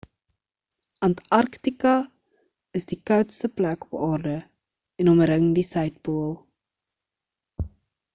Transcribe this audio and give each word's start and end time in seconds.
antarktika 1.07 1.91
is 2.79 2.87
die 2.91 2.97
koudste 3.09 3.49
plek 3.59 3.85
op 3.91 4.01
aarde 4.07 4.33
en 5.05 5.13
omring 5.13 5.45
die 5.59 5.67
suidpool 5.69 6.33